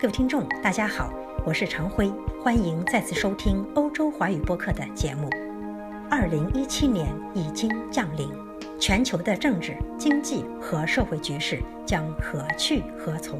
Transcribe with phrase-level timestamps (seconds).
[0.00, 1.12] 各位听众，大家好，
[1.44, 2.10] 我是常辉，
[2.42, 5.28] 欢迎再次收听欧洲华语播客的节目。
[6.08, 8.30] 二零一七年已经降临，
[8.78, 13.38] 全球的政治、经济和社会局势将何去何从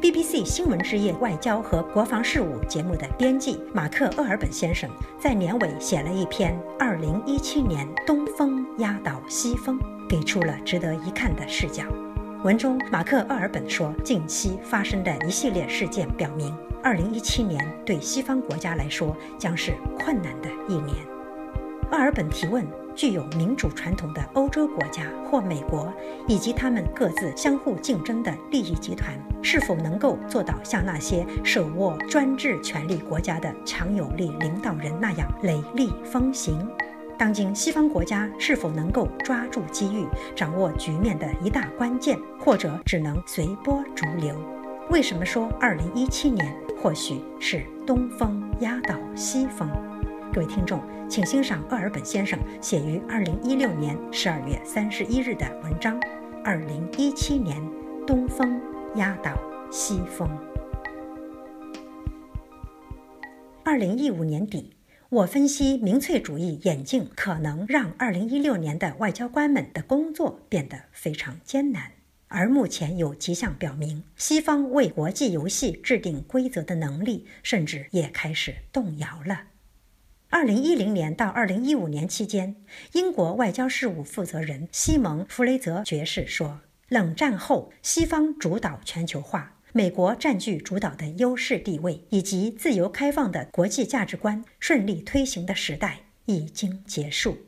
[0.00, 4.88] ？BBC 新闻之夜外交和国防事务节目的编辑马克·厄尔本先生
[5.18, 9.76] 在年尾写了一篇《二零一七年东风压倒西风》，
[10.08, 11.82] 给出了值得一看的视角。
[12.42, 20.96] 文中，马克·奥尔本说，近期发生的一系列事件表明，2017年对西方国家来说将是困难的一年。
[21.90, 25.92] 奥尔本提问：具有民主传统的欧洲国家或美国，
[26.26, 36.66] 以及他们各自相互竞争的利益集团，是否能够做到像那些手握专制权力国家的强有力领导人那样雷厉风行？
[37.20, 44.34] 当今西方国家是否能够抓住机遇，掌握局面的一大关键，或者只能随波逐流？
[44.88, 49.70] 为什么说2017年或许是东风压倒西风？
[50.32, 56.00] 各位听众，请欣赏厄尔本先生写于2016年12月31日的文章
[56.42, 57.62] 《2017年
[58.06, 58.58] 东风
[58.94, 59.38] 压倒
[59.70, 60.26] 西风》。
[63.70, 64.79] 2015年底。
[65.10, 71.90] 我分析，民粹主义眼镜可能让2016年的外交官们的工作变得非常艰难，
[72.28, 79.48] 而目前有迹象表明，西方为国际游戏制定规则的能力甚至也开始动摇了。
[80.30, 82.54] 2010年到2015年期间，
[82.92, 97.38] 英国外交事务负责人西蒙·弗雷泽爵士说：“冷战后，西方主导全球化。”美国占据主导的优势地位，以及自由开放的国际价值观顺利推行的时代已经结束。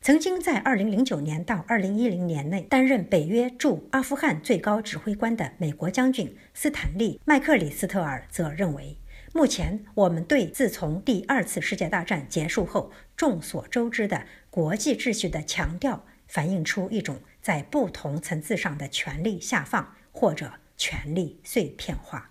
[0.00, 8.96] 曾经在2009年到2010年内担任北约驻阿富汗最高指挥官的美国将军斯坦利·麦克里斯特尔则认为，
[9.32, 20.52] 目前我们对自从第二次世界大战结束后众所周知的国际秩序的强调，反映出一种在不同层次上的权力下放，或者。
[20.78, 22.30] 权力碎片化。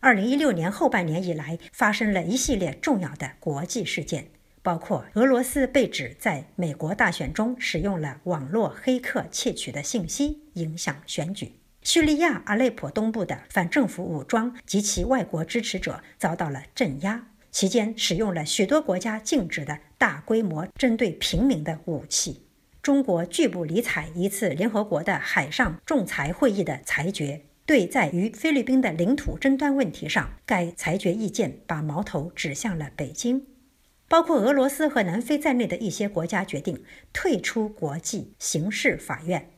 [0.00, 4.28] 二零一六年后半年以来，发生了一系列重要的国际事件，
[4.62, 11.46] 包括俄罗斯被指在美国大选中使用了网络黑客窃取的信息影响选举；
[11.82, 22.42] 叙利亚阿勒颇东部的反政府武装及其外国支持者遭到了镇压，期间使用了许多国家禁止的大规模针对平民的武器；
[22.82, 27.42] 中国拒不理睬一次联合国的海上仲裁会议的裁决。
[27.66, 33.44] 对在与菲律宾的领土争端问题上，该裁决意见把矛头指向了北京。
[34.08, 39.50] 包括俄罗斯和南非在内的一些国家决定退出国际刑事法院。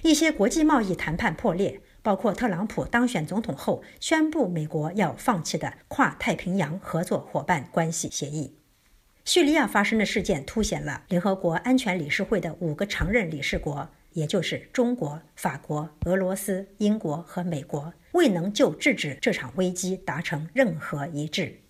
[0.00, 8.56] 一些国际贸易谈判破裂，包括特朗普当选总统后宣布美国要放弃的跨太平洋合作伙伴关系协议。
[9.26, 13.90] 叙利亚发生的事件凸显了联合国安全理事会的五个常任理事国。
[14.14, 21.60] 也就是中国、法国、俄罗斯、英国和美国未能就制止这场危机达成任何一致。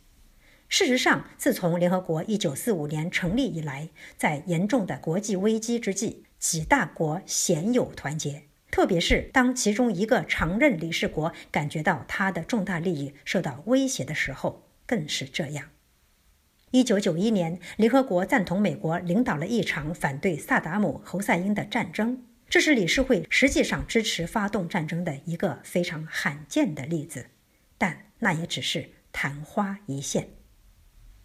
[0.68, 8.44] 事实上，自从联合国1945年成立以来，在严重的国际危机之际，几大国鲜有团结。
[8.70, 15.68] 特别是当其中一个常任理事国感觉到他的重大利益受到威胁的时候，更是这样。
[16.72, 22.24] 1991年，联合国赞同美国领导了一场反对萨达姆侯赛因的战争。
[22.54, 27.26] 这是理事会实际上支持发动战争的一个非常罕见的例子，
[27.76, 30.28] 但那也只是昙花一现。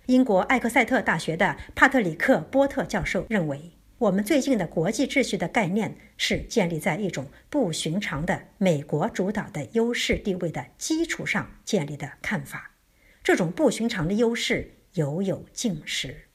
[0.08, 12.72] 英国艾克塞特大学的帕特里克·波特教授认为，我们最近的国际秩序的概念是建立在一种不寻常的美国主导的优势地位的基础上建立的看法。
[13.22, 16.29] 这种不寻常的优势犹有竟时。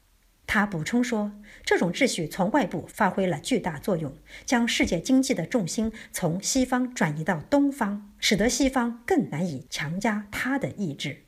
[0.46, 1.32] 他补充说，
[1.64, 11.22] 这种秩序从外部发挥了巨大作用，将世界经济的重心从西方转移到东方，使得西方更难以强加他的意志。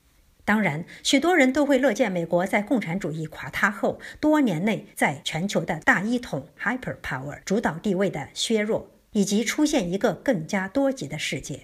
[0.44, 11.62] 当然，许多人都会乐见美国在共产主义垮塌后多年内在全球的大一统 （hyperpower） 主导地位的削弱，以及出现一个更加多极的世界。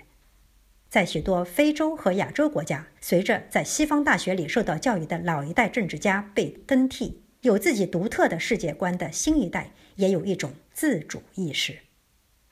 [0.91, 7.22] 在许多非洲和亚洲国家，随着在西方大学里受到教育的老一代政治家被更替。
[7.43, 11.79] 有自己独特的世界观的新一代，也有一种自主意识。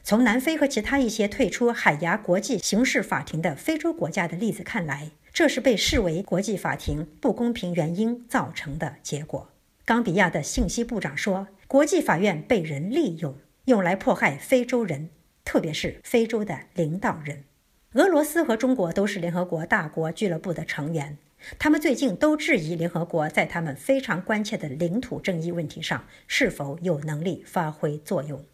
[0.03, 9.51] 从南非和其他一些退出海牙国际刑事法庭的非洲国家的例子看来，这是被视为国际法庭不公平原因造成的结果。
[9.85, 15.11] 冈比亚的信息部长说，国际法院被人利用，用来迫害非洲人，
[15.45, 17.45] 特别是非洲的领导人。
[17.93, 21.17] 俄罗斯和中国都是联合国大国俱乐部的成员，
[21.59, 28.45] 他们最近都质疑联合国在他们非常关切的领土争议问题上是否有能力发挥作用。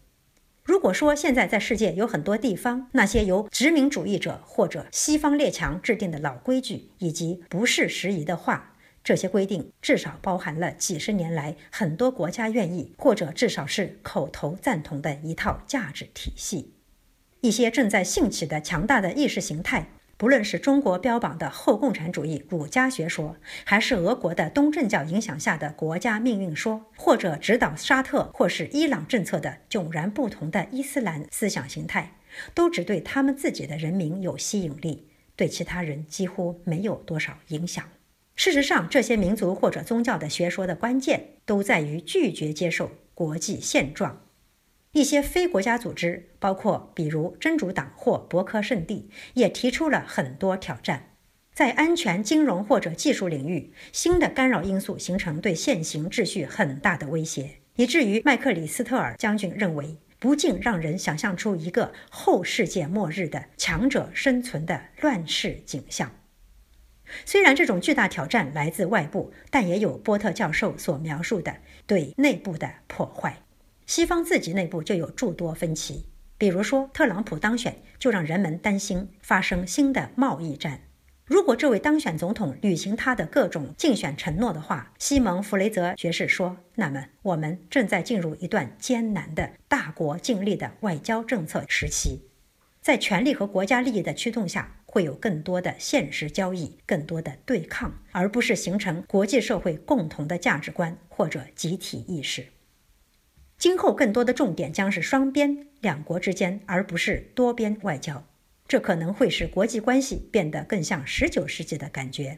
[0.63, 16.73] 如果说现在在世界有很多地方，那些由殖民主义者或者西方列强制定的老规矩以及不是时宜的话，这些规定至少包含了几十年来很多国家愿意或者至少是口头赞同的一套价值体系。
[17.39, 19.87] 一些正在兴起的强大的意识形态，
[20.17, 32.15] 不论是中国标榜的后共产主义儒家学说，还是俄国的东正教影响下的国家命运说，或者指导沙特或是伊朗政策的迥然不同的伊斯兰思想形态，
[32.55, 37.83] 都只对他们自己的人民有吸引力，对其他人几乎没有多少影响。
[38.35, 44.23] 事实上，这些民族或者宗教的学说的关键，都在于拒绝接受国际现状。
[44.97, 51.11] 一些非国家组织，包括比如真主党或博科圣地，也提出了很多挑战。
[51.53, 66.11] 在安全、金融或者技术领域，新的干扰因素形成对现行秩序很大的威胁，以至于麦克里斯特尔将军认为，不禁让人想象出一个后世界末日的强者生存的乱世景象。
[67.23, 73.37] 虽然这种巨大挑战来自外部，但也有波特教授所描述的对内部的破坏。
[73.87, 76.05] 西方自己内部就有诸多分歧，
[76.37, 80.81] 比如说特朗普当选就让人们担心发生新的贸易战。
[81.23, 92.19] 如果这位当选总统履行他的各种竞选承诺的话，西蒙·弗雷泽爵士说，那么我们正在进入一段艰难的大国尽力的外交政策时期，
[92.81, 102.45] 在权力和国家利益的驱动下，会有更多的现实交易，更多的对抗，而不是形成国际社会共同的价值观或者集体意识。
[103.57, 108.23] 今后更多的重点将是双边两国之间，而不是多边外交。
[108.67, 112.37] 这可能会使国际关系变得更像十九世纪的感觉。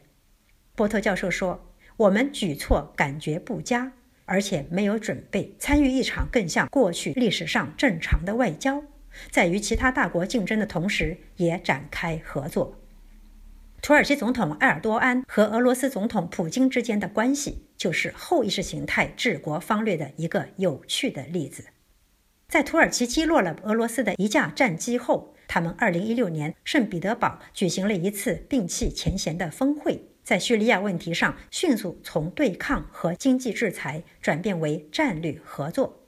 [0.74, 3.92] 波特教授说：“我们举措感觉不佳，
[4.24, 8.82] 而且没有准备参与一场更像过去历史上正常的外交，
[9.30, 12.79] 在与其他大国竞争的同时，也展开合作。”
[13.82, 21.64] 土耳其总统埃尔多安和俄罗斯总统普京之间的关系，就是后意识形态治国方略的一个有趣的例子。
[22.48, 35.99] 在土耳其击落了俄罗斯的一架战机后，他们2016年圣彼得堡举行了一次摒弃前嫌的峰会，在叙利亚问题上迅速从对抗和经济制裁转变为战略合作。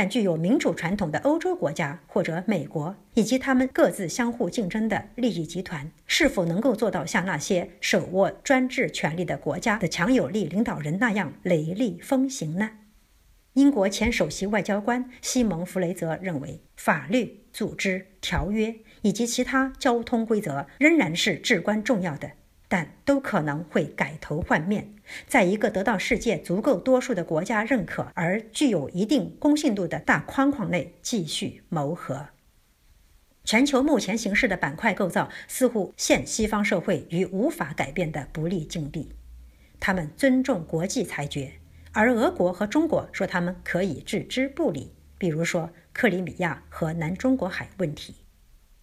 [0.00, 12.70] 但具有民主传统的欧洲国家或者美国，以及他们各自相互竞争的利益集团，是否能够做到像那些手握专制权力的国家的强有力领导人那样雷厉风行呢？
[13.54, 18.72] 英国前首席外交官西蒙·弗雷泽认为，法律、组织、条约
[19.02, 22.30] 以及其他交通规则仍然是至关重要的。
[22.68, 24.94] 但都可能会改头换面，
[25.26, 32.28] 在一个得到世界足够多数的国家认可而具有一定公信度的大框框内继续谋合。
[33.44, 39.12] 全球目前形势的板块构造似乎陷西方社会于无法改变的不利境地。
[39.80, 41.52] 他们尊重国际裁决，
[41.92, 48.16] 而俄国和中国说他们可以置之不理，比如说克里米亚和南中国海问题。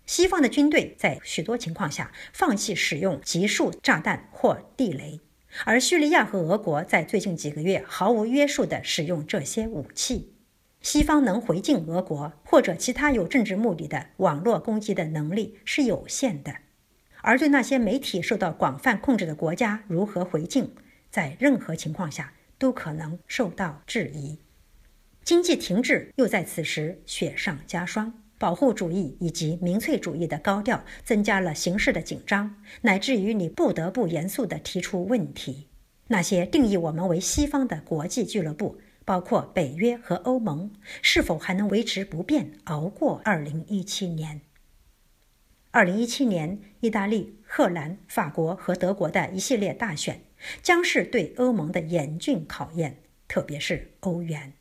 [0.06, 5.20] 西方的军队在许多情况下放弃使用集束炸弹或地雷，
[5.64, 10.34] 而叙利亚和俄国在最近几个月毫无约束地使用这些武器。
[10.82, 16.56] 西方能回敬俄国或者其他有政治目的的网络攻击的能力是有限的，
[17.22, 20.76] 而对那些媒体受到广泛控制的国家如何回敬，
[21.10, 24.38] 在任何情况下都可能受到质疑。
[25.24, 28.22] 经济停滞又在此时雪上加霜。
[28.46, 35.66] 保护主义以及民粹主义的高调增加了形势的紧张，乃至于你不得不严肃地提出问题：
[36.10, 40.72] 那些定义我们为西方的国际俱乐部，包括北约和欧盟，
[41.02, 44.42] 是否还能维持不变，熬过2017年
[45.72, 50.22] ？2017年，意大利、荷兰、法国和德国的一系列大选，
[50.62, 52.98] 将是对欧盟的严峻考验，
[53.28, 54.54] 特别是欧元。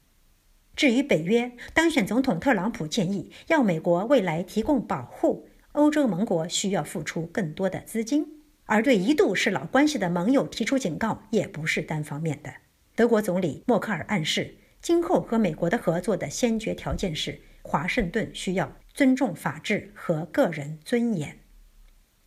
[0.77, 8.27] 至于北约，当选总统特朗普建议要美国未来提供保护，欧洲盟国需要付出更多的资金，
[8.67, 12.53] 而对一度是老关系的盟友提出警告也不是单方面的。
[12.97, 21.39] 德国总理默克尔暗示，今后和美国的合作的先决条件是华盛顿需要尊重法治和个人尊严。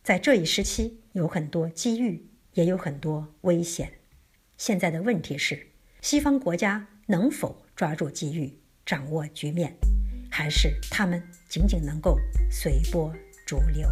[0.02, 3.92] 在这一时期，有很多机遇，也有很多危险。
[4.56, 5.68] 现在的问题是，
[6.00, 7.67] 西方国家能否？
[7.78, 8.52] 抓住机遇，
[8.84, 9.72] 掌握局面，
[10.28, 12.18] 还是他们仅仅能够
[12.50, 13.14] 随波
[13.46, 13.88] 逐流？